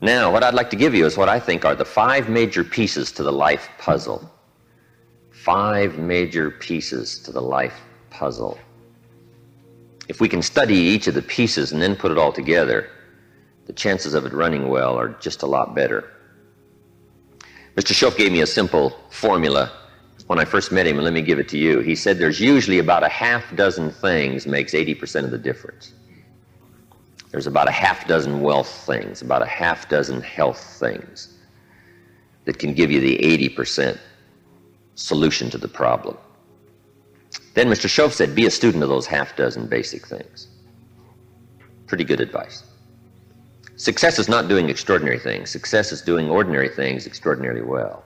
[0.00, 2.62] Now, what I'd like to give you is what I think are the five major
[2.62, 4.30] pieces to the life puzzle.
[5.30, 7.80] Five major pieces to the life
[8.10, 8.58] puzzle.
[10.08, 12.90] If we can study each of the pieces and then put it all together,
[13.66, 16.12] the chances of it running well are just a lot better.
[17.76, 17.92] Mr.
[17.92, 19.72] Shoaff gave me a simple formula
[20.28, 21.80] when I first met him, and let me give it to you.
[21.80, 25.94] He said there's usually about a half dozen things makes 80% of the difference.
[27.30, 31.38] There's about a half dozen wealth things, about a half dozen health things
[32.44, 33.98] that can give you the 80%
[34.94, 36.16] solution to the problem.
[37.54, 37.86] Then Mr.
[37.86, 40.48] Shoaff said, be a student of those half dozen basic things.
[41.86, 42.62] Pretty good advice.
[43.76, 45.50] Success is not doing extraordinary things.
[45.50, 48.04] Success is doing ordinary things extraordinarily well.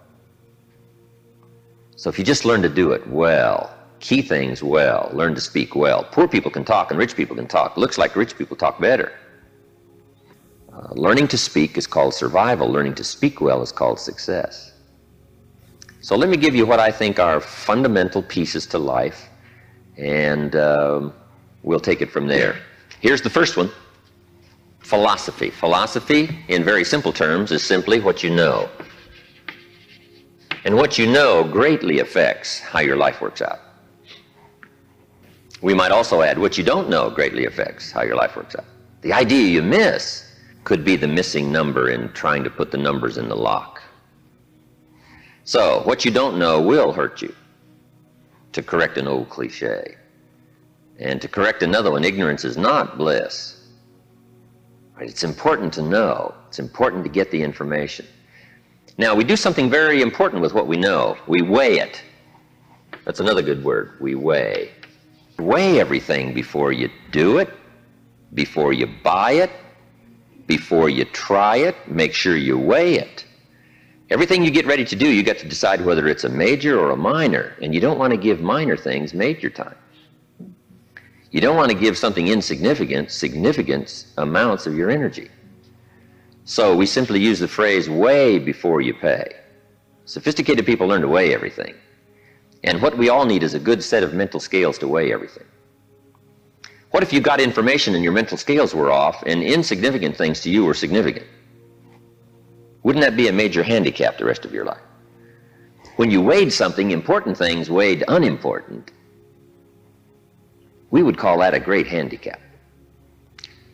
[1.96, 5.74] So if you just learn to do it well, key things well, learn to speak
[5.74, 6.04] well.
[6.10, 7.76] Poor people can talk and rich people can talk.
[7.76, 9.12] Looks like rich people talk better.
[10.72, 12.68] Uh, learning to speak is called survival.
[12.68, 14.72] Learning to speak well is called success.
[16.00, 19.28] So let me give you what I think are fundamental pieces to life,
[19.96, 21.14] and um,
[21.62, 22.56] we'll take it from there.
[23.00, 23.70] Here's the first one
[24.80, 25.48] philosophy.
[25.50, 28.68] Philosophy, in very simple terms, is simply what you know.
[30.64, 33.60] And what you know greatly affects how your life works out.
[35.62, 38.64] We might also add what you don't know greatly affects how your life works out.
[39.02, 40.28] The idea you miss
[40.64, 43.80] could be the missing number in trying to put the numbers in the lock.
[45.44, 47.34] So, what you don't know will hurt you,
[48.52, 49.96] to correct an old cliche.
[50.98, 53.58] And to correct another one, ignorance is not bliss.
[55.00, 56.34] It's important to know.
[56.48, 58.06] It's important to get the information.
[58.98, 61.16] Now, we do something very important with what we know.
[61.26, 62.02] We weigh it.
[63.04, 63.96] That's another good word.
[64.00, 64.70] We weigh.
[65.42, 67.52] Weigh everything before you do it,
[68.34, 69.50] before you buy it,
[70.46, 71.76] before you try it.
[71.88, 73.24] Make sure you weigh it.
[74.10, 76.90] Everything you get ready to do, you got to decide whether it's a major or
[76.90, 79.74] a minor, and you don't want to give minor things major time.
[81.32, 85.30] You don't want to give something insignificant significant amounts of your energy.
[86.44, 89.34] So we simply use the phrase weigh before you pay.
[90.04, 91.74] Sophisticated people learn to weigh everything.
[92.64, 95.44] And what we all need is a good set of mental scales to weigh everything.
[96.92, 100.50] What if you got information and your mental scales were off and insignificant things to
[100.50, 101.26] you were significant?
[102.82, 104.82] Wouldn't that be a major handicap the rest of your life?
[105.96, 108.92] When you weighed something, important things weighed unimportant.
[110.90, 112.40] We would call that a great handicap.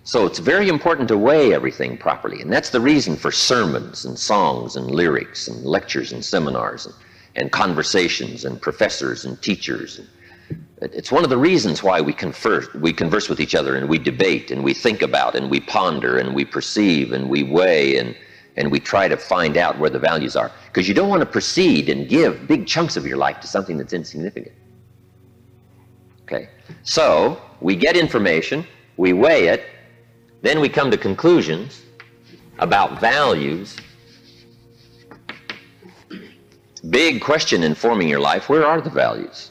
[0.04, 4.18] So it's very important to weigh everything properly, and that's the reason for sermons and
[4.18, 6.94] songs and lyrics and lectures and seminars and,
[7.38, 10.00] and conversations and professors and teachers.
[10.82, 13.98] It's one of the reasons why we converse, we converse with each other and we
[13.98, 18.14] debate and we think about and we ponder and we perceive and we weigh and
[18.56, 20.50] and we try to find out where the values are.
[20.66, 23.78] Because you don't want to proceed and give big chunks of your life to something
[23.78, 24.52] that's insignificant.
[26.24, 26.48] Okay?
[26.82, 28.66] So, we get information,
[28.96, 29.64] we weigh it,
[30.42, 31.82] then we come to conclusions
[32.58, 33.76] about values.
[36.90, 39.50] Big question in forming your life where are the values?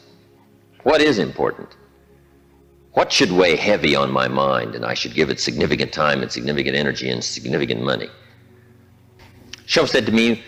[0.84, 1.76] What is important?
[2.94, 6.32] What should weigh heavy on my mind and I should give it significant time and
[6.32, 8.10] significant energy and significant money?
[9.68, 10.42] Shoaff said to me,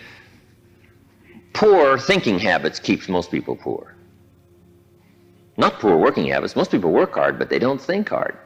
[1.52, 3.94] poor thinking habits keeps most people poor.
[5.56, 6.56] Not poor working habits.
[6.56, 8.36] Most people work hard, but they don't think hard.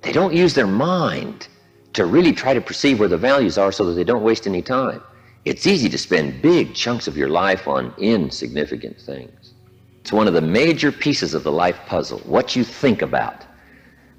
[0.00, 1.48] They don't use their mind
[1.92, 4.62] to really try to perceive where the values are so that they don't waste any
[4.62, 5.02] time.
[5.44, 9.52] It's easy to spend big chunks of your life on insignificant things.
[10.00, 13.44] It's one of the major pieces of the life puzzle, what you think about,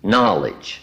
[0.03, 0.81] knowledge,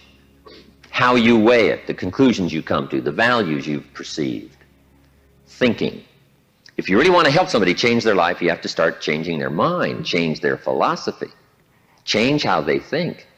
[0.91, 4.57] how you weigh it, the conclusions you come to, the values you've perceived
[5.47, 6.05] thinking.
[6.77, 9.39] If you really want to help somebody change their life, you have to start changing
[9.39, 11.31] their mind, change their philosophy,
[12.05, 13.29] change how they think.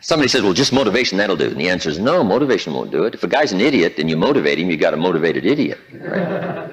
[0.00, 1.48] Somebody says, well, just motivation, that'll do.
[1.48, 3.14] And the answer is no, motivation won't do it.
[3.14, 5.78] If a guy's an idiot and you motivate him, you got a motivated idiot.
[5.92, 6.70] Right?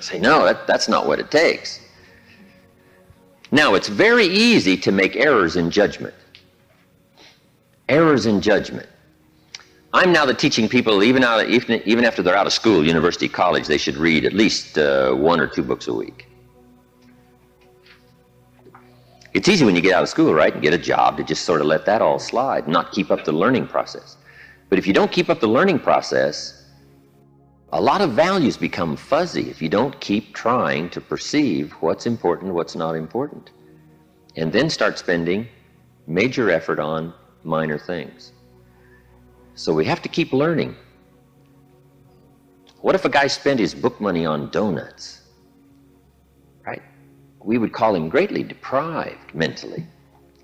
[0.00, 1.80] Say, no, that, that's not what it takes.
[3.52, 6.14] Now, it's very easy to make errors in judgment.
[7.88, 8.88] Errors in judgment.
[9.92, 13.28] I'm now the teaching people, even, out, even, even after they're out of school, university,
[13.28, 16.25] college, they should read at least uh, one or two books a week.
[19.36, 21.44] It's easy when you get out of school, right, and get a job to just
[21.44, 24.16] sort of let that all slide, not keep up the learning process.
[24.70, 26.64] But if you don't keep up the learning process,
[27.74, 32.54] a lot of values become fuzzy if you don't keep trying to perceive what's important,
[32.54, 33.50] what's not important,
[34.36, 35.46] and then start spending
[36.06, 37.12] major effort on
[37.44, 38.32] minor things.
[39.54, 40.74] So we have to keep learning.
[42.80, 45.15] What if a guy spent his book money on donuts?
[47.46, 49.86] We would call him greatly deprived mentally.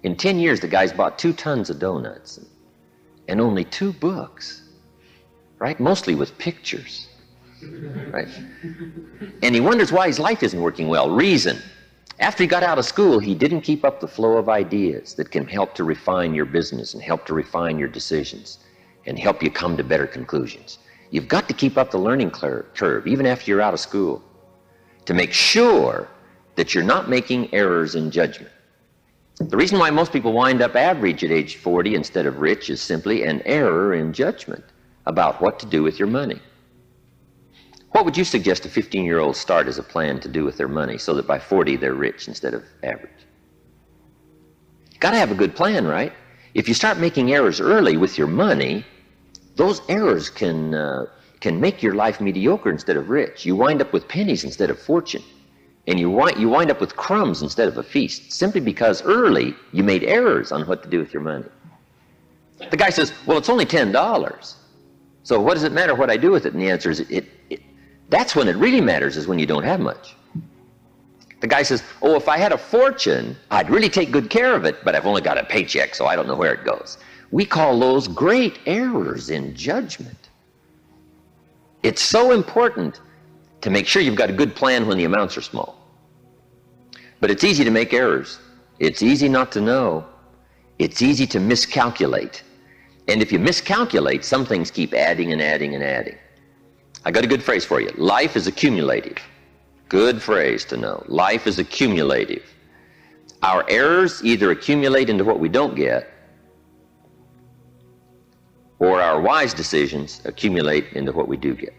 [0.05, 2.39] In 10 years, the guy's bought two tons of donuts
[3.27, 4.63] and only two books,
[5.59, 5.79] right?
[5.81, 7.09] Mostly with pictures,
[8.11, 8.29] right?
[9.43, 11.11] And he wonders why his life isn't working well.
[11.11, 11.61] Reason.
[12.21, 15.33] After he got out of school, he didn't keep up the flow of ideas that
[15.33, 18.59] can help to refine your business and help to refine your decisions
[19.07, 20.79] and help you come to better conclusions.
[21.11, 24.23] You've got to keep up the learning curve, even after you're out of school,
[25.05, 26.09] to make sure
[26.57, 28.53] that you're not making errors in judgment.
[29.39, 32.81] The reason why most people wind up average at age 40 instead of rich is
[32.81, 34.65] simply an error in judgment
[35.07, 36.41] about what to do with your money.
[37.91, 40.57] What would you suggest a 15 year old start as a plan to do with
[40.57, 43.11] their money so that by 40 they're rich instead of average?
[45.01, 46.13] Got to have a good plan, right?
[46.55, 48.85] If you start making errors early with your money,
[49.57, 51.07] those errors can, uh,
[51.41, 53.45] can make your life mediocre instead of rich.
[53.45, 55.23] You wind up with pennies instead of fortune.
[55.87, 59.55] And you wind, you wind up with crumbs instead of a feast, simply because early
[59.73, 61.47] you made errors on what to do with your money.
[62.71, 64.55] The guy says, Well, it's only $10.
[65.25, 66.53] So what does it matter what I do with it?
[66.53, 67.63] And the answer is, it, it,
[68.11, 70.15] That's when it really matters, is when you don't have much.
[71.41, 74.65] The guy says, Oh, if I had a fortune, I'd really take good care of
[74.65, 76.99] it, but I've only got a paycheck, so I don't know where it goes.
[77.33, 80.29] We call those great errors in judgment.
[81.83, 83.01] It's so important
[83.63, 85.79] to make sure you've got a good plan when the amounts are small.
[87.21, 88.39] But it's easy to make errors.
[88.79, 90.05] It's easy not to know.
[90.79, 92.43] It's easy to miscalculate.
[93.09, 96.19] And if you miscalculate, some things keep adding and adding and adding.
[97.05, 97.91] I got a good phrase for you.
[97.97, 99.19] Life is accumulative.
[99.89, 101.05] Good phrase to know.
[101.07, 102.45] Life is accumulative.
[103.43, 106.09] Our errors either accumulate into what we don't get,
[108.79, 111.75] or our wise decisions accumulate into what we do get.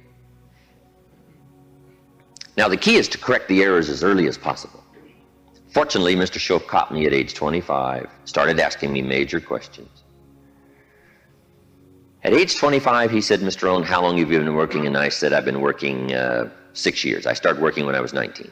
[2.55, 4.83] Now, the key is to correct the errors as early as possible.
[5.69, 6.37] Fortunately, Mr.
[6.37, 10.03] Shoaff caught me at age 25, started asking me major questions.
[12.23, 13.63] At age 25, he said, Mr.
[13.63, 14.85] Rohn, how long have you been working?
[14.85, 17.25] And I said, I've been working uh, six years.
[17.25, 18.49] I started working when I was 19.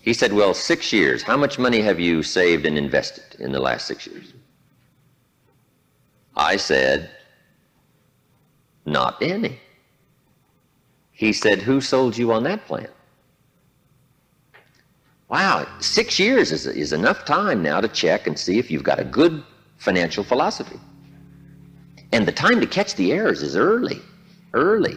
[0.00, 1.22] He said, Well, six years.
[1.22, 4.32] How much money have you saved and invested in the last six years?
[6.36, 7.10] I said,
[8.86, 9.60] Not any.
[11.22, 12.88] He said, Who sold you on that plan?
[15.28, 18.98] Wow, six years is, is enough time now to check and see if you've got
[18.98, 19.44] a good
[19.76, 20.80] financial philosophy.
[22.10, 24.00] And the time to catch the errors is early,
[24.52, 24.96] early.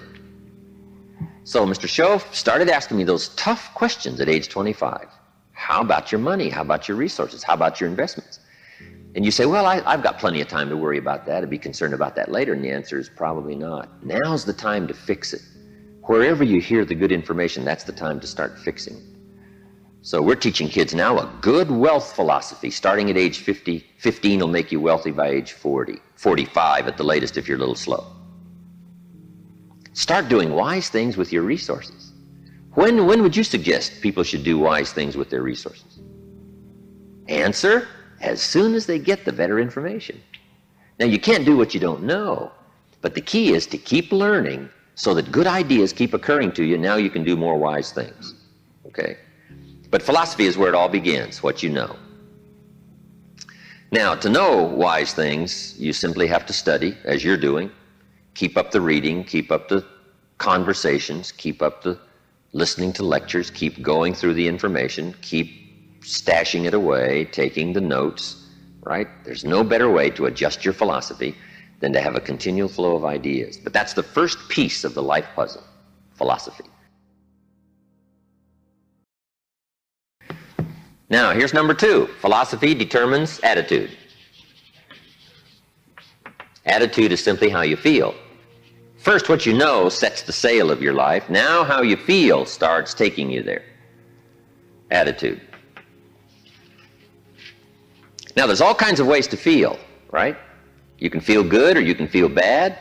[1.44, 1.86] So Mr.
[1.86, 5.07] Shoaff started asking me those tough questions at age 25.
[5.51, 6.50] How about your money?
[6.50, 7.44] How about your resources?
[7.44, 8.39] How about your investments?
[9.13, 11.51] And you say, well, I, have got plenty of time to worry about that and
[11.51, 12.54] be concerned about that later.
[12.54, 14.04] And the answer is probably not.
[14.04, 15.44] Now's the time to fix it.
[16.05, 19.01] Wherever you hear the good information, that's the time to start fixing.
[20.01, 22.69] So we're teaching kids now a good wealth philosophy.
[22.69, 27.03] Starting at age 50, 15 will make you wealthy by age 40, 45 at the
[27.03, 28.05] latest if you're a little slow.
[29.93, 32.11] Start doing wise things with your resources.
[32.75, 36.01] When, when would you suggest people should do wise things with their resources?
[37.29, 37.87] Answer
[38.21, 40.21] as soon as they get the better information.
[40.99, 42.51] Now, you can't do what you don't know,
[43.01, 46.77] but the key is to keep learning so that good ideas keep occurring to you.
[46.77, 48.33] Now you can do more wise things.
[48.87, 49.17] Okay?
[49.91, 51.97] But philosophy is where it all begins, what you know.
[53.91, 57.71] Now, to know wise things, you simply have to study, as you're doing.
[58.33, 59.85] Keep up the reading, keep up the
[60.37, 61.99] conversations, keep up the
[62.51, 68.47] listening to lectures, keep going through the information, keep stashing it away, taking the notes,
[68.81, 69.07] right?
[69.23, 71.35] There's no better way to adjust your philosophy
[71.79, 73.58] than to have a continual flow of ideas.
[73.58, 75.63] But that's the first piece of the life puzzle
[76.13, 76.63] philosophy.
[81.10, 83.96] Now, here's number two philosophy determines attitude.
[86.65, 88.15] Attitude is simply how you feel.
[88.98, 91.29] First, what you know sets the sail of your life.
[91.29, 93.63] Now, how you feel starts taking you there.
[94.89, 95.39] Attitude.
[98.36, 99.77] Now, there's all kinds of ways to feel,
[100.12, 100.36] right?
[100.99, 102.79] You can feel good or you can feel bad.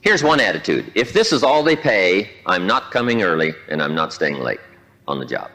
[0.00, 0.92] Here's one attitude.
[0.94, 4.60] If this is all they pay, I'm not coming early and I'm not staying late
[5.08, 5.50] on the job.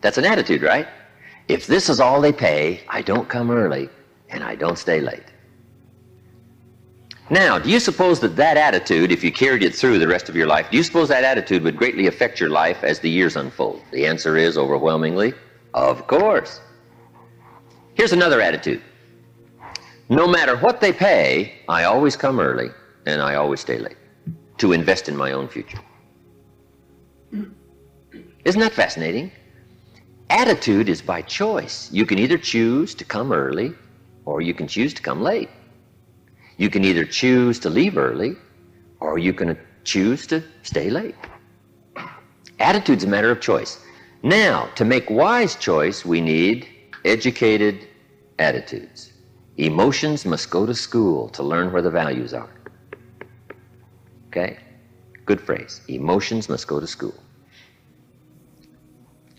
[0.00, 0.88] That's an attitude, right?
[1.48, 3.88] If this is all they pay, I don't come early
[4.30, 5.33] and I don't stay late.
[7.30, 10.36] Now, do you suppose that that attitude, if you carried it through the rest of
[10.36, 13.36] your life, do you suppose that attitude would greatly affect your life as the years
[13.36, 13.82] unfold?
[13.92, 15.32] The answer is overwhelmingly
[15.72, 16.60] Of course.
[17.94, 18.82] Here's another attitude.
[20.10, 22.68] No matter what they pay, I always come early
[23.06, 23.96] and I always stay late
[24.58, 25.80] to invest in my own future.
[28.44, 29.32] Isn't that fascinating?
[30.28, 31.90] Attitude is by choice.
[31.90, 33.72] You can either choose to come early
[34.26, 35.48] or you can choose to come late.
[36.56, 38.36] You can either choose to leave early
[39.00, 41.16] or you can choose to stay late.
[42.60, 43.80] Attitude's a matter of choice.
[44.22, 46.68] Now, to make wise choice, we need
[47.04, 47.88] educated
[48.38, 49.12] attitudes.
[49.56, 52.50] Emotions must go to school to learn where the values are.
[54.28, 54.58] Okay?
[55.26, 55.80] Good phrase.
[55.88, 57.14] Emotions must go to school.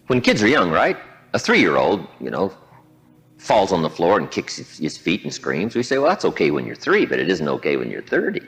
[0.07, 0.97] When kids are young, right?
[1.33, 2.53] A three year old, you know,
[3.45, 5.75] falls on the floor and kicks his feet and screams.
[5.75, 8.41] We say, well, that's okay when you're three, but it isn't okay when you're 30.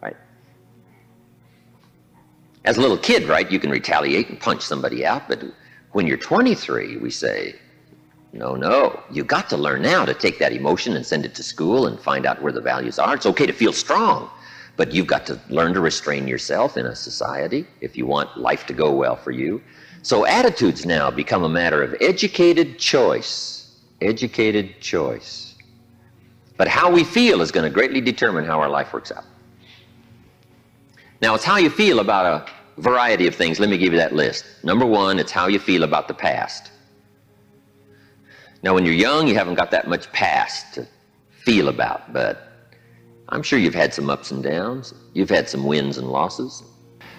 [0.00, 0.16] Right?
[2.64, 5.42] As a little kid, right, you can retaliate and punch somebody out, but
[5.90, 7.56] when you're 23, we say,
[8.32, 11.42] no, no, you got to learn now to take that emotion and send it to
[11.42, 13.16] school and find out where the values are.
[13.16, 14.30] It's okay to feel strong,
[14.76, 18.64] but you've got to learn to restrain yourself in a society if you want life
[18.66, 19.60] to go well for you.
[20.02, 23.80] So attitudes now become a matter of educated choice.
[24.00, 25.54] Educated choice.
[26.56, 29.24] But how we feel is going to greatly determine how our life works out.
[31.20, 33.60] Now, it's how you feel about a variety of things.
[33.60, 34.44] Let me give you that list.
[34.64, 36.72] Number one, it's how you feel about the past.
[38.64, 40.86] Now, when you're young, you haven't got that much past to
[41.44, 42.48] feel about, but
[43.28, 44.94] I'm sure you've had some ups and downs.
[45.14, 46.64] You've had some wins and losses.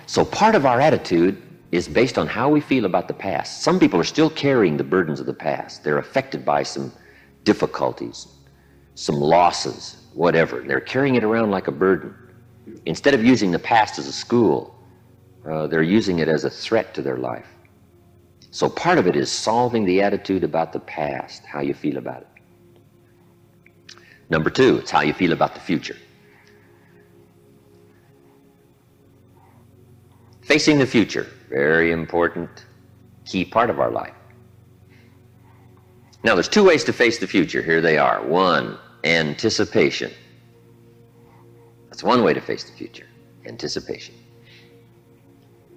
[0.05, 1.41] So part of our attitude
[1.73, 3.63] is based on how we feel about the past.
[3.63, 5.83] Some people are still carrying the burdens of the past.
[5.83, 6.93] They're affected by some
[7.45, 8.27] difficulties,
[8.93, 10.61] some losses, whatever.
[10.61, 12.13] They're carrying it around like a burden.
[12.85, 14.75] Instead of using the past as a school,
[15.49, 17.47] uh, they're using it as a threat to their life.
[18.51, 22.21] So part of it is solving the attitude about the past, how you feel about
[22.21, 22.27] it.
[24.29, 25.97] Number two, it's how you feel about the future.
[30.43, 32.65] Facing the future, very important,
[33.25, 34.13] key part of our life.
[36.23, 37.61] Now, there's two ways to face the future.
[37.61, 38.23] Here they are.
[38.23, 40.11] One, anticipation.
[41.89, 43.07] That's one way to face the future,
[43.45, 44.15] anticipation.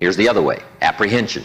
[0.01, 1.45] Here's the other way, apprehension.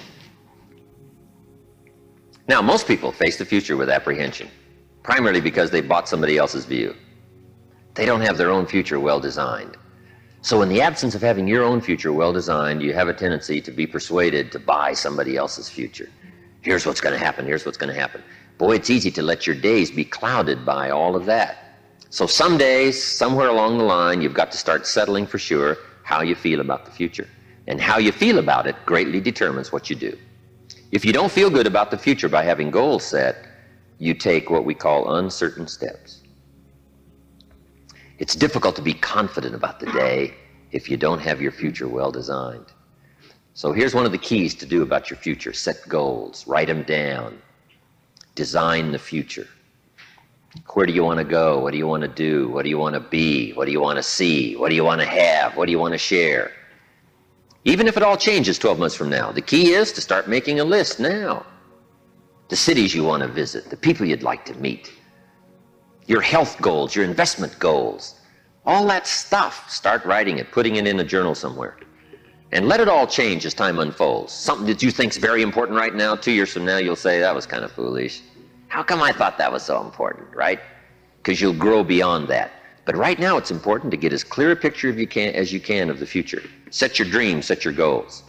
[2.48, 4.50] Now, most people face the future with apprehension,
[5.04, 6.96] primarily because they bought somebody else's view.
[7.94, 9.78] They don't have their own future well designed.
[10.43, 13.62] So in the absence of having your own future well designed, you have a tendency
[13.62, 16.10] to be persuaded to buy somebody else's future.
[16.62, 17.45] Here's what's going to happen.
[17.45, 18.24] Here's what's going to happen.
[18.57, 21.77] Boy, it's easy to let your days be clouded by all of that.
[22.10, 26.21] So some days, somewhere along the line, you've got to start settling for sure how
[26.21, 27.27] you feel about the future.
[27.67, 30.17] And how you feel about it greatly determines what you do.
[30.91, 33.45] If you don't feel good about the future by having goals set,
[34.00, 36.21] you take what we call uncertain steps.
[38.22, 40.36] It's difficult to be confident about the day
[40.72, 42.68] if you don't have your future well designed.
[43.56, 45.54] So here's one of the keys to do about your future.
[45.54, 47.42] Set goals, write them down,
[48.36, 49.48] design the future.
[50.75, 51.58] Where do you want to go?
[51.62, 52.48] What do you want to do?
[52.50, 53.54] What do you want to be?
[53.54, 54.56] What do you want to see?
[54.56, 55.58] What do you want to have?
[55.58, 56.51] What do you want to share?
[57.66, 60.60] Even if it all changes 12 months from now, the key is to start making
[60.60, 61.44] a list now.
[62.50, 64.92] The cities you want to visit, the people you'd like to meet,
[66.08, 68.15] your health goals, your investment goals,
[68.65, 69.70] all that stuff.
[69.70, 71.77] Start writing it, putting it in a journal somewhere.
[72.53, 74.34] And let it all change as time unfolds.
[74.34, 77.20] Something that you think is very important right now, two years from now, you'll say,
[77.20, 78.22] that was kind of foolish.
[78.67, 80.60] How come I thought that was so important, right?
[81.17, 82.51] Because you'll grow beyond that.
[82.84, 85.53] But right now, it's important to get as clear a picture of you can, as
[85.53, 86.43] you can of the future.
[86.72, 88.24] Set your dreams, set your goals.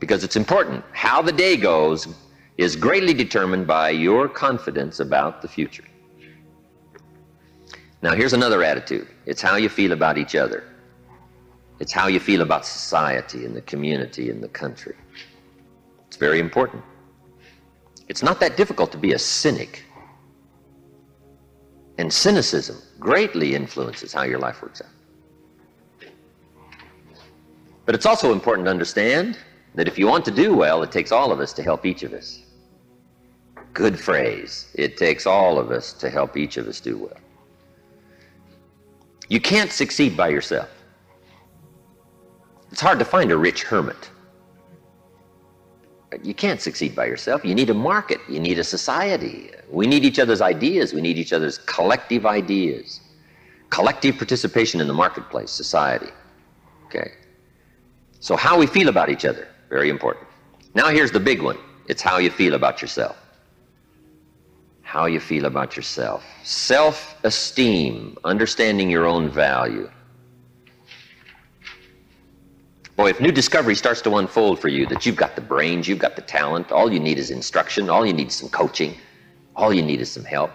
[0.00, 0.84] Because it's important.
[0.92, 2.08] How the day goes
[2.58, 5.84] is greatly determined by your confidence about the future.
[8.06, 10.62] Now, here's another attitude it's how you feel about each other,
[11.80, 14.94] it's how you feel about society and the community and the country.
[16.06, 16.84] It's very important.
[18.06, 19.82] It's not that difficult to be a cynic.
[21.98, 26.08] And cynicism greatly influences how your life works out.
[27.86, 29.36] But it's also important to understand
[29.74, 32.04] that if you want to do well, it takes all of us to help each
[32.04, 32.40] of us.
[33.72, 34.70] Good phrase.
[34.74, 37.20] It takes all of us to help each of us do well.
[39.28, 40.68] You can't succeed by yourself.
[42.70, 44.10] It's hard to find a rich hermit.
[46.22, 47.44] You can't succeed by yourself.
[47.44, 48.20] You need a market.
[48.28, 49.50] You need a society.
[49.68, 50.92] We need each other's ideas.
[50.92, 53.00] We need each other's collective ideas.
[53.70, 56.12] Collective participation in the marketplace, society.
[56.86, 57.12] Okay?
[58.20, 60.26] So how we feel about each other, very important.
[60.74, 61.58] Now here's the big one.
[61.88, 63.16] It's how you feel about yourself.
[64.96, 66.24] How you feel about yourself.
[66.42, 69.90] Self esteem, understanding your own value.
[72.96, 75.98] Boy, if new discovery starts to unfold for you that you've got the brains, you've
[75.98, 78.96] got the talent, all you need is instruction, all you need is some coaching,
[79.54, 80.50] all you need is some help,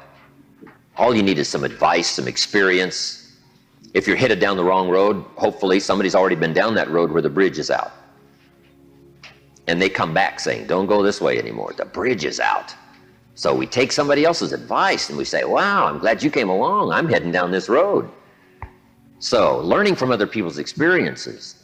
[0.97, 3.37] all you need is some advice, some experience.
[3.93, 7.21] If you're headed down the wrong road, hopefully somebody's already been down that road where
[7.21, 7.91] the bridge is out.
[9.67, 11.75] And they come back saying, Don't go this way anymore.
[11.77, 12.73] The bridge is out.
[13.35, 16.91] So we take somebody else's advice and we say, Wow, I'm glad you came along.
[16.91, 18.09] I'm heading down this road.
[19.19, 21.61] So, learning from other people's experiences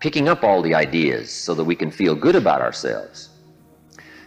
[0.00, 3.28] picking up all the ideas so that we can feel good about ourselves.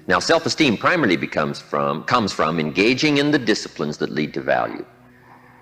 [0.07, 4.85] Now, self-esteem primarily becomes from, comes from engaging in the disciplines that lead to value.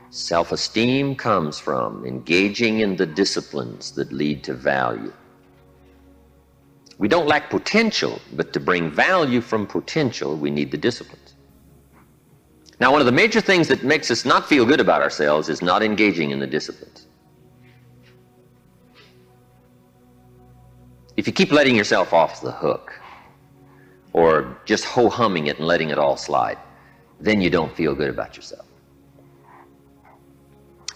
[0.10, 5.14] Self-esteem comes from engaging in the disciplines that lead to value.
[7.02, 11.34] We don't lack potential, but to bring value from potential, we need the disciplines.
[12.80, 15.64] Now, one of the major things that makes us not feel good about ourselves is
[15.64, 17.08] not engaging in the disciplines.
[21.18, 22.94] If you keep letting yourself off the hook
[24.14, 26.60] or just ho humming it and letting it all slide,
[27.20, 28.68] then you don't feel good about yourself.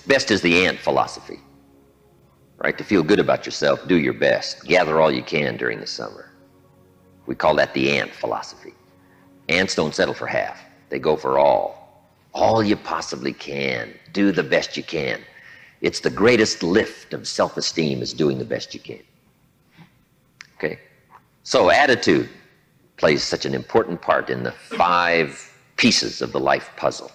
[0.05, 1.39] Best is the ant philosophy,
[2.57, 2.77] right?
[2.77, 4.63] To feel good about yourself, do your best.
[4.65, 6.31] Gather all you can during the summer.
[7.25, 8.73] We call that the ant philosophy.
[9.49, 10.59] Ants don't settle for half,
[10.89, 11.85] they go for all.
[12.33, 13.93] All you possibly can.
[14.11, 15.21] Do the best you can.
[15.81, 19.01] It's the greatest lift of self esteem is doing the best you can.
[20.57, 20.79] Okay?
[21.43, 22.29] So attitude
[22.97, 27.11] plays such an important part in the five pieces of the life puzzle.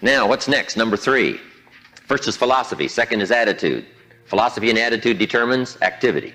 [0.00, 0.76] Now, what's next?
[0.76, 1.40] Number three.
[2.06, 3.86] First is philosophy, second is attitude.
[4.24, 6.34] Philosophy and attitude determines activity.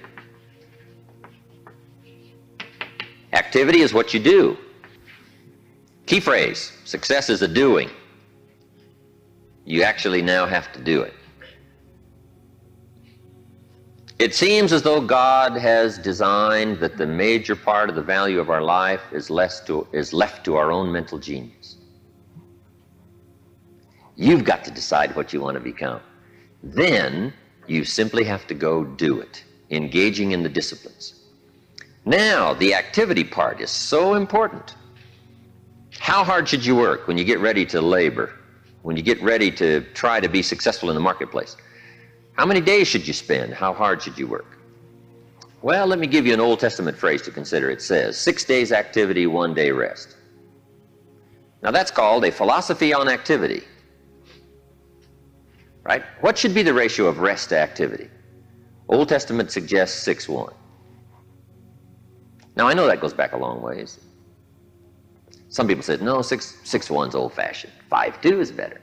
[3.33, 4.57] Activity is what you do.
[6.05, 7.89] Key phrase success is a doing.
[9.65, 11.13] You actually now have to do it.
[14.19, 18.49] It seems as though God has designed that the major part of the value of
[18.49, 21.62] our life is, less to, is left to our own mental genius.
[24.15, 26.01] You've got to decide what you want to become.
[26.61, 27.33] Then
[27.67, 31.15] you simply have to go do it, engaging in the disciplines.
[32.05, 34.75] Now, the activity part is so important.
[35.99, 38.33] How hard should you work when you get ready to labor,
[38.81, 41.55] when you get ready to try to be successful in the marketplace?
[42.33, 43.53] How many days should you spend?
[43.53, 44.57] How hard should you work?
[45.61, 47.69] Well, let me give you an Old Testament phrase to consider.
[47.69, 50.17] It says, six days activity, one day rest.
[51.61, 53.63] Now that's called a philosophy on activity.
[55.83, 56.03] Right?
[56.21, 58.09] What should be the ratio of rest to activity?
[58.87, 60.53] Old Testament suggests 6 1.
[62.55, 63.99] Now I know that goes back a long ways.
[65.49, 67.73] Some people said, no, 6, six 1's old fashioned.
[67.89, 68.81] 5 2 is better.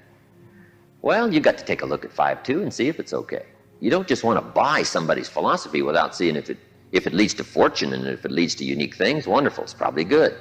[1.02, 3.46] Well, you got to take a look at 5 2 and see if it's okay.
[3.80, 6.58] You don't just want to buy somebody's philosophy without seeing if it,
[6.92, 9.26] if it leads to fortune and if it leads to unique things.
[9.26, 10.36] Wonderful, it's probably good.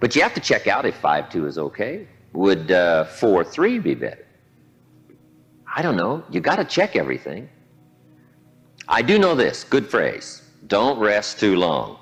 [0.00, 2.06] But you have to check out if 5 2 is okay.
[2.34, 4.27] Would uh, 4.3 be better?
[5.78, 6.24] I don't know.
[6.28, 7.48] You got to check everything.
[8.88, 11.98] I do know this good phrase don't rest too long.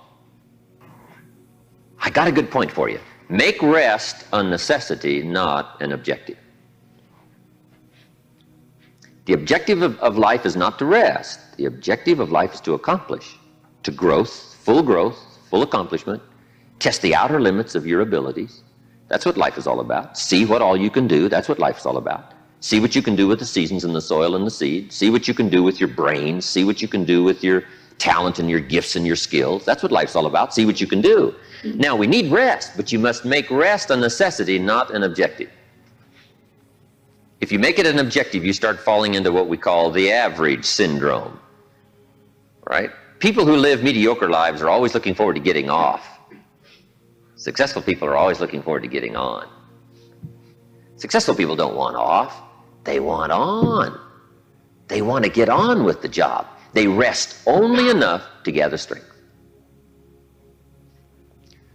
[1.99, 2.99] I got a good point for you.
[3.29, 6.39] Make rest a necessity, not an objective.
[9.27, 11.59] The objective of, of life is not to rest.
[11.59, 13.37] The objective of life is to accomplish,
[13.83, 15.19] to growth, full growth,
[15.51, 16.23] full accomplishment,
[16.79, 18.63] test the outer limits of your abilities.
[19.09, 20.17] That's what life is all about.
[20.17, 21.29] See what all you can do.
[21.29, 22.36] That's what life is all about.
[22.67, 24.93] See what you can do with the seasons and the soil and the seed.
[24.93, 26.45] See what you can do with your brains.
[26.45, 27.63] See what you can do with your
[27.99, 29.65] talent and your gifts and your skills.
[29.65, 30.53] That's what life's all about.
[30.53, 31.33] See what you can do.
[31.63, 31.79] Mm-hmm.
[31.79, 35.49] Now, we need rest, but you must make rest a necessity, not an objective.
[37.41, 40.65] If you make it an objective, you start falling into what we call the average
[40.65, 41.39] syndrome.
[42.69, 42.91] Right?
[43.21, 46.19] People who live mediocre lives are always looking forward to getting off.
[47.37, 49.49] Successful people are always looking forward to getting on.
[50.97, 52.43] Successful people don't want off,
[52.87, 54.01] they want on.
[54.89, 56.47] They want to get on with the job.
[56.73, 59.11] They rest only enough to gather strength.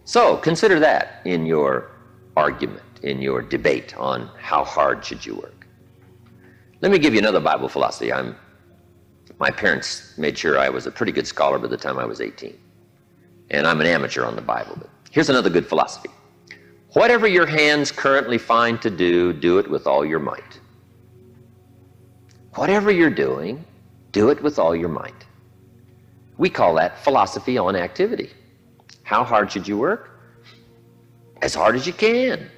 [0.04, 1.92] So consider that in your
[2.36, 5.66] argument in your debate on how hard should you work.
[6.80, 8.12] Let me give you another Bible philosophy.
[8.12, 8.36] I'm,
[9.38, 12.20] my parents made sure I was a pretty good scholar by the time I was
[12.20, 12.58] 18.
[13.50, 14.76] And I'm an amateur on the Bible.
[14.78, 16.08] But here's another good philosophy.
[16.94, 20.60] Whatever your hands currently find to do, do it with all your might.
[22.54, 23.64] Whatever you're doing,
[24.12, 25.26] do it with all your might.
[26.36, 28.30] We call that philosophy on activity.
[29.04, 30.10] How hard should you work?
[31.40, 32.48] As hard as you can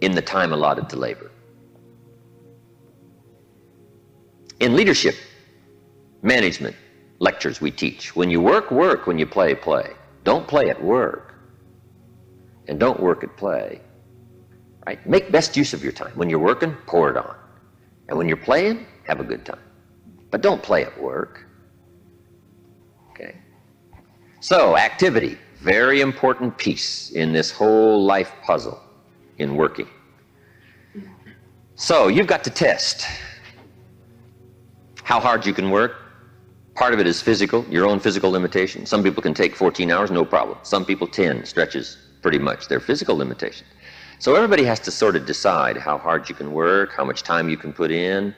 [0.00, 1.30] in the time allotted to labor.
[4.60, 5.14] In leadership,
[6.22, 6.76] management,
[7.18, 9.06] lectures we teach, when you work, work.
[9.06, 9.92] When you play, play.
[10.24, 11.34] Don't play at work.
[12.68, 13.80] And don't work at play.
[14.86, 15.04] Right?
[15.06, 16.12] Make best use of your time.
[16.14, 17.36] When you're working, pour it on.
[18.08, 19.60] And when you're playing, have a good time.
[20.30, 21.46] But don't play at work.
[23.10, 23.36] Okay?
[24.40, 28.80] So, activity, very important piece in this whole life puzzle
[29.38, 29.88] in working.
[31.76, 33.06] So, you've got to test
[35.02, 35.96] how hard you can work.
[36.74, 38.84] Part of it is physical, your own physical limitation.
[38.86, 40.58] Some people can take 14 hours, no problem.
[40.62, 43.66] Some people 10 stretches pretty much their physical limitation.
[44.18, 47.48] So everybody has to sort of decide how hard you can work, how much time
[47.48, 48.34] you can put in.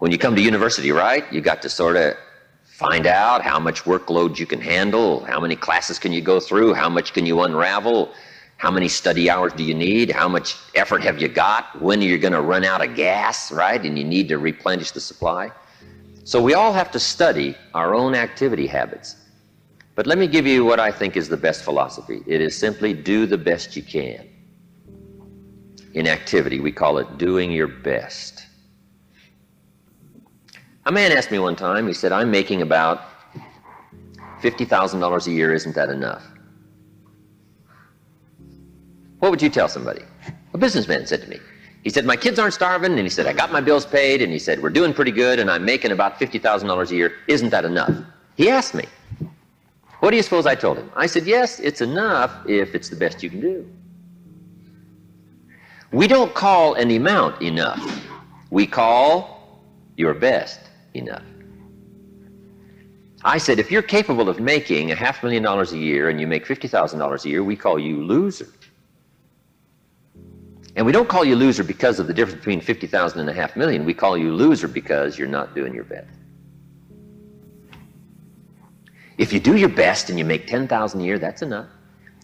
[0.00, 2.16] When you come to university, right, you got to sort of
[2.64, 6.72] find out how much workload you can handle, how many classes can you go through,
[6.72, 8.14] how much can you unravel,
[8.56, 12.04] how many study hours do you need, how much effort have you got, when are
[12.04, 15.52] you going to run out of gas, right, and you need to replenish the supply.
[16.24, 19.16] So we all have to study our own activity habits.
[19.96, 22.22] But let me give you what I think is the best philosophy.
[22.26, 24.26] It is simply do the best you can
[25.92, 26.58] in activity.
[26.58, 28.46] We call it doing your best.
[30.86, 33.02] A man asked me one time, he said, I'm making about
[34.40, 35.52] $50,000 a year.
[35.52, 36.24] Isn't that enough?
[39.18, 40.02] What would you tell somebody?
[40.54, 41.38] A businessman said to me.
[41.84, 42.92] He said, My kids aren't starving.
[42.92, 44.22] And he said, I got my bills paid.
[44.22, 45.38] And he said, We're doing pretty good.
[45.38, 47.12] And I'm making about $50,000 a year.
[47.28, 47.94] Isn't that enough?
[48.36, 48.86] He asked me.
[50.00, 50.90] What do you suppose I told him?
[50.96, 53.70] I said, Yes, it's enough if it's the best you can do.
[55.92, 58.02] We don't call an amount enough.
[58.50, 59.60] We call
[59.96, 61.22] your best enough.
[63.22, 66.26] I said, if you're capable of making a half million dollars a year and you
[66.26, 68.48] make $50,000 a year, we call you loser.
[70.76, 73.56] And we don't call you loser because of the difference between 50,000 and a half
[73.56, 73.84] million.
[73.84, 76.08] We call you loser because you're not doing your best.
[79.18, 81.66] If you do your best and you make 10,000 a year, that's enough.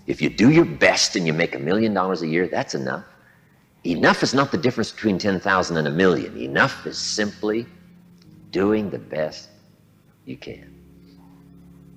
[0.07, 3.05] If you do your best and you make a million dollars a year, that's enough.
[3.85, 6.37] Enough is not the difference between 10,000 and a million.
[6.39, 7.67] Enough is simply
[8.51, 9.49] doing the best
[10.25, 10.73] you can.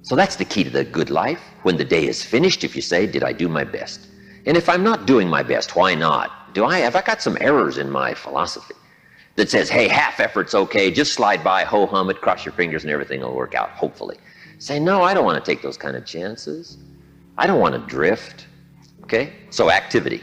[0.02, 1.42] So that's the key to the good life.
[1.64, 4.08] When the day is finished, if you say, Did I do my best?
[4.46, 6.54] And if I'm not doing my best, why not?
[6.54, 8.74] Do I have I got some errors in my philosophy
[9.36, 12.84] that says, hey, half effort's okay, just slide by, ho hum it, cross your fingers,
[12.84, 14.18] and everything will work out, hopefully.
[14.58, 16.78] Say, no, I don't want to take those kind of chances.
[17.38, 18.48] I don't want to drift.
[19.04, 19.34] Okay?
[19.50, 20.22] So activity.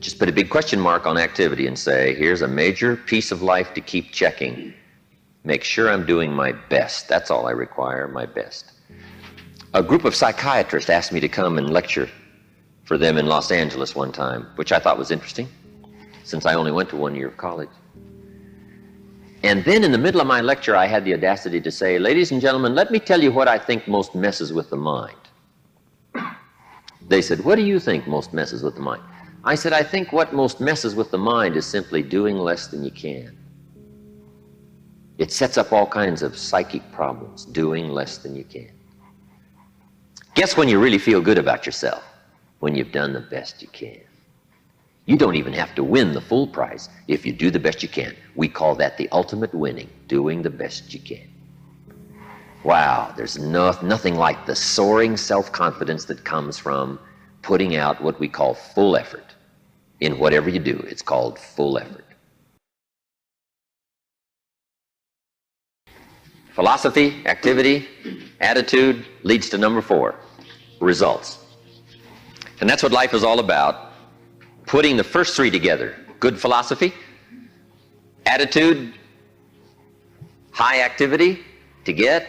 [0.00, 3.42] Just put a big question mark on activity and say, here's a major piece of
[3.42, 4.74] life to keep checking.
[5.44, 7.06] Make sure I'm doing my best.
[7.06, 8.72] That's all I require, my best.
[9.74, 12.08] A group of psychiatrists asked me to come and lecture
[12.84, 15.48] for them in Los Angeles one time, which I thought was interesting,
[16.22, 17.68] since I only went to one year of college.
[19.42, 22.32] And then in the middle of my lecture, I had the audacity to say, Ladies
[22.32, 25.16] and gentlemen, let me tell you what I think most messes with the mind.
[27.06, 29.02] They said, What do you think most messes with the mind?
[29.44, 32.82] I said, I think what most messes with the mind is simply doing less than
[32.82, 33.36] you can.
[35.18, 38.70] It sets up all kinds of psychic problems, doing less than you can.
[40.34, 42.02] Guess when you really feel good about yourself?
[42.58, 44.00] When you've done the best you can.
[45.06, 47.88] You don't even have to win the full prize if you do the best you
[47.88, 48.16] can.
[48.34, 51.28] We call that the ultimate winning, doing the best you can.
[52.64, 56.98] Wow, there's no, nothing like the soaring self confidence that comes from
[57.42, 59.34] putting out what we call full effort
[60.00, 60.78] in whatever you do.
[60.88, 62.13] It's called full effort.
[66.54, 67.88] Philosophy, activity,
[68.40, 70.14] attitude leads to number four
[70.80, 71.38] results.
[72.60, 73.92] And that's what life is all about
[74.64, 76.94] putting the first three together good philosophy,
[78.24, 78.94] attitude,
[80.52, 81.40] high activity
[81.84, 82.28] to get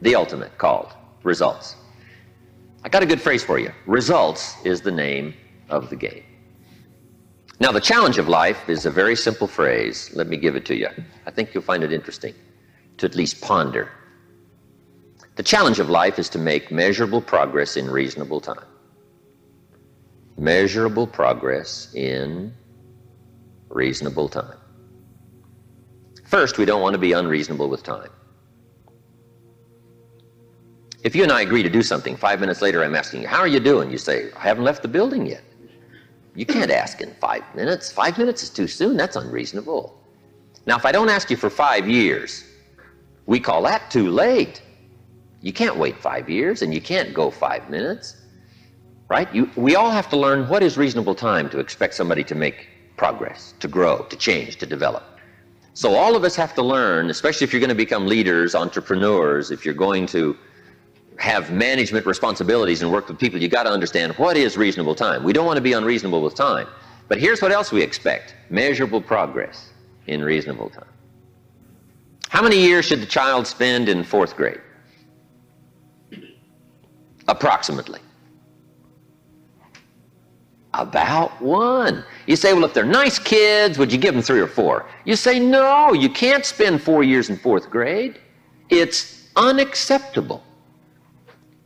[0.00, 1.74] the ultimate called results.
[2.84, 3.72] I got a good phrase for you.
[3.86, 5.34] Results is the name
[5.68, 6.22] of the game.
[7.58, 10.10] Now, the challenge of life is a very simple phrase.
[10.14, 10.88] Let me give it to you.
[11.26, 12.34] I think you'll find it interesting
[12.98, 13.90] to at least ponder.
[15.36, 18.64] The challenge of life is to make measurable progress in reasonable time.
[20.38, 22.52] Measurable progress in
[23.68, 24.56] reasonable time.
[26.24, 28.10] First, we don't want to be unreasonable with time.
[31.02, 33.40] If you and I agree to do something, five minutes later I'm asking you, How
[33.40, 33.90] are you doing?
[33.90, 35.42] You say, I haven't left the building yet.
[36.34, 37.92] You can't ask in five minutes.
[37.92, 38.96] Five minutes is too soon.
[38.96, 40.00] That's unreasonable.
[40.66, 42.44] Now, if I don't ask you for five years,
[43.26, 44.62] we call that too late.
[45.40, 48.16] You can't wait five years and you can't go five minutes,
[49.10, 49.32] right?
[49.34, 52.68] You, we all have to learn what is reasonable time to expect somebody to make
[52.96, 55.02] progress, to grow, to change, to develop.
[55.74, 59.50] So all of us have to learn, especially if you're going to become leaders, entrepreneurs,
[59.50, 60.36] if you're going to
[61.18, 65.24] have management responsibilities and work with people, you got to understand what is reasonable time.
[65.24, 66.68] We don't want to be unreasonable with time.
[67.08, 69.72] But here's what else we expect measurable progress
[70.06, 70.93] in reasonable time.
[72.34, 74.60] How many years should the child spend in fourth grade?
[77.28, 78.00] Approximately.
[80.74, 82.04] About one.
[82.26, 84.88] You say, well, if they're nice kids, would you give them three or four?
[85.04, 88.18] You say, no, you can't spend four years in fourth grade.
[88.68, 90.42] It's unacceptable.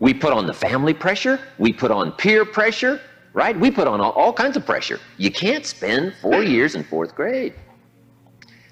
[0.01, 3.01] We put on the family pressure, we put on peer pressure,
[3.33, 3.59] right?
[3.59, 5.01] We put on all, all kinds of pressure.
[5.17, 7.55] You can't spend four years in fourth grade.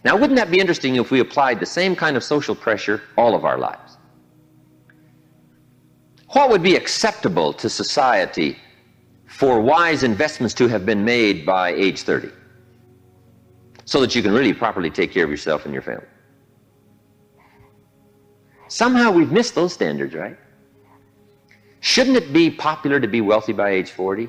[0.06, 3.34] Now, wouldn't that be interesting if we applied the same kind of social pressure all
[3.34, 3.98] of our lives?
[6.28, 8.56] What would be acceptable to society
[9.26, 12.30] for wise investments to have been made by age 30
[13.84, 16.06] so that you can really properly take care of yourself and your family?
[18.68, 20.38] Somehow we've missed those standards, right?
[21.80, 24.28] Shouldn't it be popular to be wealthy by age 40?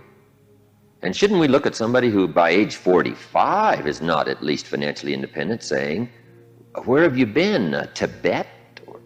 [1.08, 5.13] And shouldn't we look at somebody who by age 45 is not at least financially
[5.13, 6.10] independent saying,
[6.84, 7.74] where have you been?
[7.74, 8.46] Uh, Tibet?
[8.86, 9.00] Or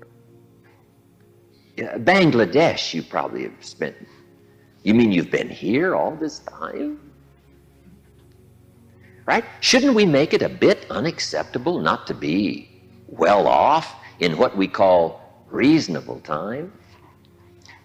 [1.77, 3.95] uh, Bangladesh you probably have spent.
[4.81, 6.99] You mean you've been here all this time?
[9.27, 9.45] Right?
[9.59, 14.67] Shouldn't we make it a bit unacceptable not to be well off in what we
[14.67, 16.73] call reasonable time?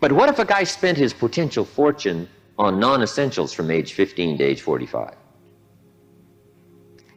[0.00, 4.38] But what if a guy spent his potential fortune on non essentials from age 15
[4.38, 5.14] to age 45?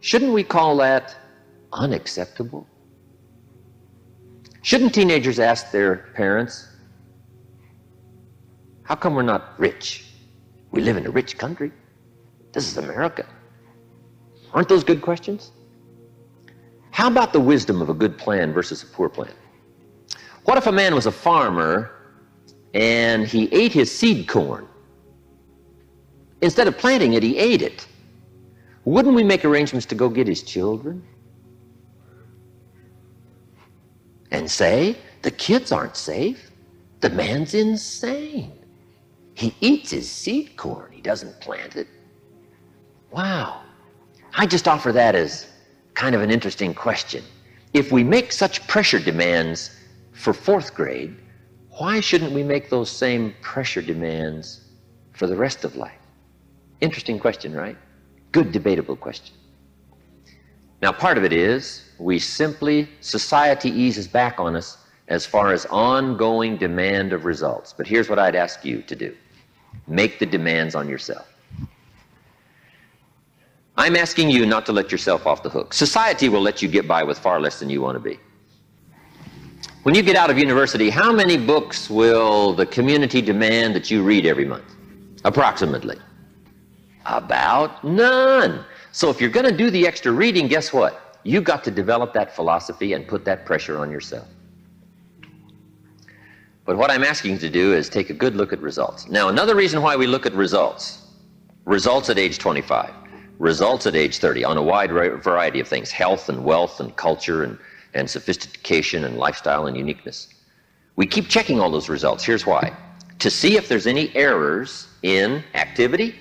[0.01, 1.15] Shouldn't we call that
[1.73, 2.67] unacceptable?
[4.61, 6.67] Shouldn't teenagers ask their parents,
[8.83, 10.05] How come we're not rich?
[10.71, 11.71] We live in a rich country.
[12.51, 13.25] This is America.
[14.53, 15.51] Aren't those good questions?
[16.91, 19.33] How about the wisdom of a good plan versus a poor plan?
[20.43, 21.99] What if a man was a farmer
[22.73, 24.67] and he ate his seed corn.
[26.41, 27.85] Instead of planting it, he ate it.
[28.85, 31.05] Wouldn't we make arrangements to go get his children?
[34.31, 36.51] And say, the kids aren't safe.
[37.01, 38.53] The man's insane.
[39.35, 41.87] He eats his seed corn, he doesn't plant it.
[43.11, 43.61] Wow.
[44.33, 45.47] I just offer that as
[45.93, 47.23] kind of an interesting question.
[47.73, 49.77] If we make such pressure demands
[50.11, 51.15] for fourth grade,
[51.77, 54.65] why shouldn't we make those same pressure demands
[55.13, 55.98] for the rest of life?
[56.81, 57.77] Interesting question, right?
[58.31, 59.35] Good debatable question.
[60.81, 64.77] Now, part of it is we simply, society eases back on us
[65.09, 67.73] as far as ongoing demand of results.
[67.73, 69.15] But here's what I'd ask you to do
[69.87, 71.27] make the demands on yourself.
[73.75, 75.73] I'm asking you not to let yourself off the hook.
[75.73, 78.19] Society will let you get by with far less than you want to be.
[79.83, 84.03] When you get out of university, how many books will the community demand that you
[84.03, 84.75] read every month?
[85.23, 85.97] Approximately.
[87.05, 88.65] About none.
[88.91, 91.19] So if you're going to do the extra reading, guess what?
[91.23, 94.27] You've got to develop that philosophy and put that pressure on yourself.
[96.65, 99.07] But what I'm asking you to do is take a good look at results.
[99.09, 101.07] Now, another reason why we look at results,
[101.65, 102.93] results at age 25,
[103.39, 107.43] results at age 30 on a wide variety of things, health and wealth and culture
[107.43, 107.57] and
[107.93, 110.27] and sophistication and lifestyle and uniqueness.
[110.95, 112.23] We keep checking all those results.
[112.23, 112.75] Here's why.
[113.19, 116.15] To see if there's any errors in activity.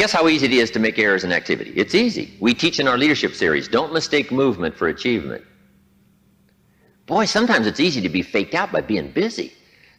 [0.00, 1.74] Guess how easy it is to make errors in activity?
[1.76, 2.32] It's easy.
[2.40, 5.44] We teach in our leadership series, don't mistake movement for achievement.
[7.04, 9.52] Boy, sometimes it's easy to be faked out by being busy.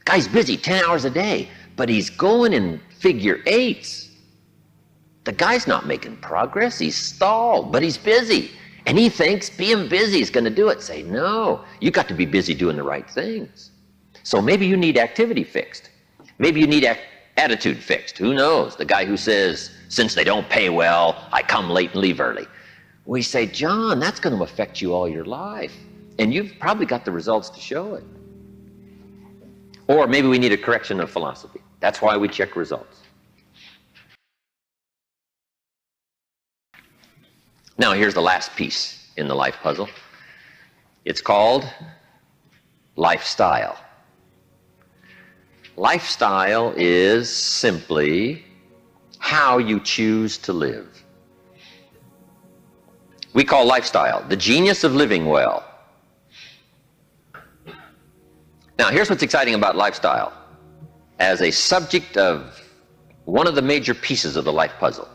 [0.06, 4.10] Guy's busy 10 hours a day, but he's going in figure eights.
[5.26, 6.80] The guy's not making progress.
[6.80, 8.50] He's stalled, but he's busy.
[8.88, 10.82] And he thinks being busy is going to do it.
[10.82, 13.70] Say, no, you got to be busy doing the right things.
[14.24, 15.92] So maybe you need activity fixed.
[16.40, 16.90] Maybe you need
[17.38, 18.18] attitude fixed.
[18.18, 18.76] Who knows?
[18.76, 22.48] The guy who says, since they don't pay well, I come late and leave early.
[23.06, 25.74] We say, John, that's going to affect you all your life.
[26.18, 28.06] And you've probably got the results to show it.
[29.88, 31.60] Or maybe we need a correction of philosophy.
[31.82, 33.02] That's why we check results.
[37.78, 39.90] Now, here's the last piece in the life puzzle
[41.04, 41.68] it's called
[42.96, 43.78] lifestyle.
[45.76, 48.46] Lifestyle is simply
[49.22, 51.04] how you choose to live.
[53.34, 55.64] We call lifestyle the genius of living well.
[58.80, 60.34] Now, here's what's exciting about lifestyle.
[61.20, 62.60] As a subject of
[63.26, 65.08] one of the major pieces of the life puzzle,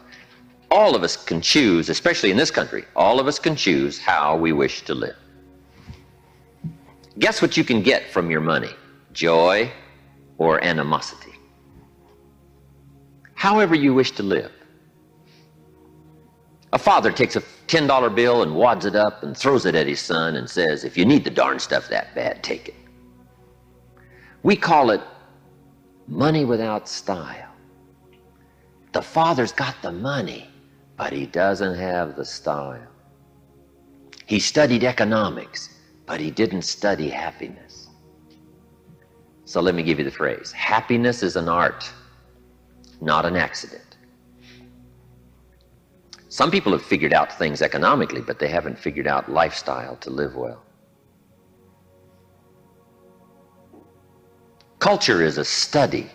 [0.71, 4.37] all of us can choose, especially in this country, all of us can choose how
[4.37, 5.17] we wish to live.
[7.19, 8.71] Guess what you can get from your money?
[9.13, 9.71] Joy
[10.39, 11.36] or animosity.
[13.47, 14.51] However you wish to live.
[16.73, 20.01] A father takes a $10 bill and wads it up and throws it at his
[20.01, 22.75] son and says, If you need the darn stuff that bad, take it.
[24.43, 25.01] We call it
[26.09, 27.53] money without style.
[28.91, 30.51] The father's got the money,
[30.97, 32.91] but he doesn't have the style.
[34.27, 37.87] He studied economics, but he didn't study happiness.
[39.45, 41.89] So let me give you the phrase happiness is an art,
[43.01, 43.83] not an accident.
[46.29, 50.35] Some people have figured out things economically, but they haven't figured out lifestyle to live
[50.35, 50.63] well.
[54.79, 56.11] Culture is a study.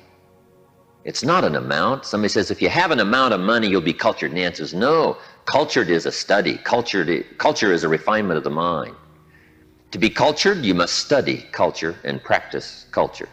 [1.04, 2.06] It's not an amount.
[2.06, 4.30] Somebody says, if you have an amount of money, you'll be cultured.
[4.32, 5.18] And the answer is no.
[5.46, 6.58] Cultured is a study.
[6.58, 8.96] Cultured, culture is a refinement of the mind.
[9.90, 13.28] To be cultured, you must study culture and practice culture.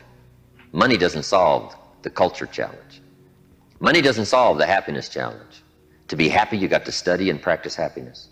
[0.73, 3.03] Money doesn't solve the culture challenge.
[3.81, 5.63] Money doesn't solve the happiness challenge.
[6.09, 8.29] To be happy, you got to study and practice happiness.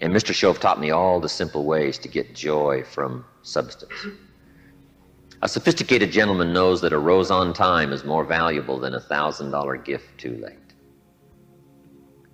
[0.00, 0.32] And Mr.
[0.32, 3.92] Shoaff taught me all the simple ways to get joy from substance.
[5.40, 9.50] A sophisticated gentleman knows that a rose on time is more valuable than a thousand
[9.52, 10.58] dollar gift too late.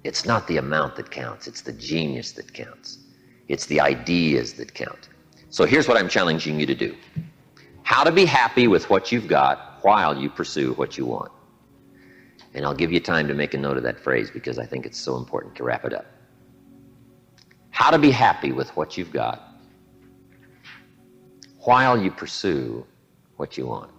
[0.03, 2.99] It's not the amount that counts, it's the genius that counts.
[3.49, 5.09] It's the ideas that count.
[5.51, 6.97] So here's what I'm challenging you to do
[7.85, 11.31] how to be happy with what you've got while you pursue what you want.
[12.55, 14.87] And I'll give you time to make a note of that phrase because I think
[14.87, 16.07] it's so important to wrap it up.
[17.71, 19.49] How to be happy with what you've got
[21.59, 22.87] while you pursue
[23.37, 23.91] what you want.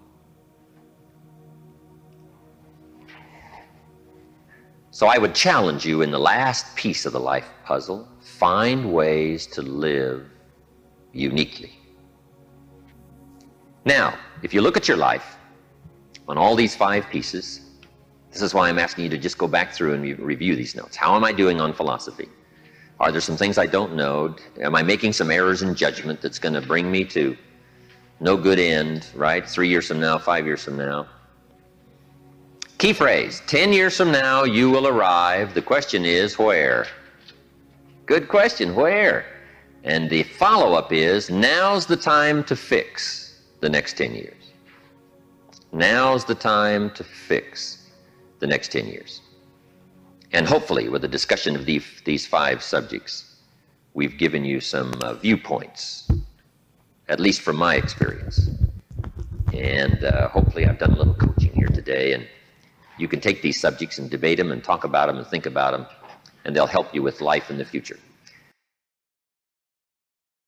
[4.91, 9.45] So I would challenge you in the last piece of the life puzzle find ways
[9.47, 10.25] to live
[11.11, 11.77] uniquely.
[13.83, 15.35] Now, if you look at your life
[16.29, 17.64] on all these five pieces,
[18.35, 20.97] this is why I'm asking you to just go back through and review these notes.
[20.97, 22.27] How am I doing on philosophy?
[22.99, 24.35] Are there some things I don't know?
[24.59, 27.37] Am I making some errors in judgment that's going to bring me to
[28.19, 29.49] no good end, right?
[29.49, 31.07] Three years from now, five years from now.
[32.77, 35.53] Key phrase 10 years from now, you will arrive.
[35.53, 36.87] The question is, where?
[38.05, 39.25] Good question, where?
[39.85, 44.51] And the follow up is, now's the time to fix the next 10 years.
[45.71, 47.84] Now's the time to fix
[48.39, 49.21] the next 10 years.
[50.31, 53.35] And hopefully, with the discussion of these, these five subjects,
[53.93, 56.09] we've given you some uh, viewpoints,
[57.07, 58.49] at least from my experience.
[59.53, 62.27] And uh, hopefully, I've done a little coaching here today, and
[62.97, 65.71] you can take these subjects and debate them and talk about them and think about
[65.71, 65.85] them,
[66.43, 67.99] and they'll help you with life in the future.